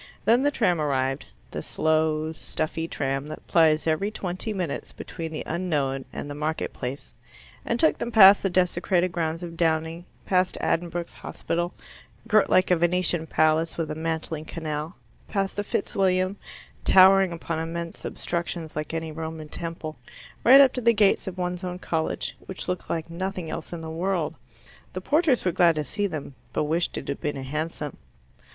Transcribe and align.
Then 0.25 0.41
the 0.41 0.49
tram 0.49 0.81
arrived 0.81 1.27
the 1.51 1.61
slow 1.61 2.31
stuffy 2.31 2.87
tram 2.87 3.27
that 3.27 3.45
plies 3.45 3.85
every 3.85 4.09
twenty 4.09 4.51
minutes 4.51 4.91
between 4.91 5.31
the 5.31 5.43
unknown 5.45 6.05
and 6.11 6.27
the 6.27 6.33
marketplace 6.33 7.13
and 7.63 7.79
took 7.79 7.99
them 7.99 8.11
past 8.11 8.41
the 8.41 8.49
desecrated 8.49 9.11
grounds 9.11 9.43
of 9.43 9.55
Downing, 9.55 10.05
past 10.25 10.57
Addenbrookes 10.59 11.13
Hospital, 11.13 11.75
girt 12.27 12.49
like 12.49 12.71
a 12.71 12.77
Venetian 12.77 13.27
palace 13.27 13.77
with 13.77 13.91
a 13.91 13.93
mantling 13.93 14.45
canal, 14.45 14.95
past 15.27 15.55
the 15.55 15.63
Fitz 15.63 15.95
William, 15.95 16.35
towering 16.83 17.31
upon 17.31 17.59
immense 17.59 17.99
substructions 17.99 18.75
like 18.75 18.95
any 18.95 19.11
Roman 19.11 19.49
temple, 19.49 19.97
right 20.43 20.59
up 20.61 20.73
to 20.73 20.81
the 20.81 20.93
gates 20.93 21.27
of 21.27 21.37
one's 21.37 21.63
own 21.63 21.77
college, 21.77 22.35
which 22.47 22.67
looked 22.67 22.89
like 22.89 23.11
nothing 23.11 23.51
else 23.51 23.71
in 23.71 23.81
the 23.81 23.91
world. 23.91 24.33
The 24.93 25.01
porters 25.01 25.45
were 25.45 25.51
glad 25.51 25.75
to 25.75 25.85
see 25.85 26.07
them, 26.07 26.33
but 26.53 26.63
wished 26.63 26.97
it 26.97 27.07
had 27.07 27.21
been 27.21 27.37
a 27.37 27.43
hansom. 27.43 27.97